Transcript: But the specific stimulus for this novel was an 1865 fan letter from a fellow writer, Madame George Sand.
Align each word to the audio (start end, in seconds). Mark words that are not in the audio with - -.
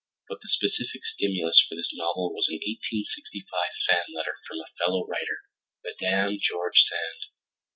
But 0.27 0.41
the 0.41 0.49
specific 0.49 1.05
stimulus 1.13 1.63
for 1.69 1.75
this 1.75 1.91
novel 1.93 2.33
was 2.33 2.47
an 2.49 2.55
1865 2.55 3.45
fan 3.87 4.05
letter 4.15 4.33
from 4.47 4.57
a 4.57 4.65
fellow 4.83 5.05
writer, 5.05 5.45
Madame 5.85 6.39
George 6.41 6.83
Sand. 6.89 7.29